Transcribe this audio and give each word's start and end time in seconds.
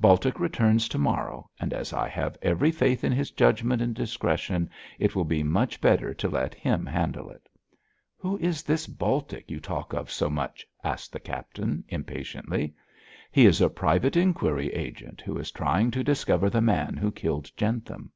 Baltic 0.00 0.40
returns 0.40 0.88
to 0.88 0.98
morrow, 0.98 1.48
and 1.60 1.72
as 1.72 1.92
I 1.92 2.08
have 2.08 2.36
every 2.42 2.72
faith 2.72 3.04
in 3.04 3.12
his 3.12 3.30
judgment 3.30 3.80
and 3.80 3.94
discretion, 3.94 4.68
it 4.98 5.14
will 5.14 5.24
be 5.24 5.44
much 5.44 5.80
better 5.80 6.12
to 6.14 6.28
let 6.28 6.52
him 6.52 6.84
handle 6.84 7.30
it.' 7.30 7.48
'Who 8.16 8.36
is 8.38 8.64
this 8.64 8.88
Baltic 8.88 9.48
you 9.52 9.60
talk 9.60 9.92
of 9.92 10.10
so 10.10 10.28
much?' 10.28 10.66
asked 10.82 11.12
the 11.12 11.20
captain, 11.20 11.84
impatiently. 11.88 12.74
'He 13.30 13.46
is 13.46 13.60
a 13.60 13.70
private 13.70 14.16
inquiry 14.16 14.72
agent 14.74 15.20
who 15.20 15.38
is 15.38 15.52
trying 15.52 15.92
to 15.92 16.02
discover 16.02 16.50
the 16.50 16.60
man 16.60 16.96
who 16.96 17.12
killed 17.12 17.52
Jentham.' 17.56 18.10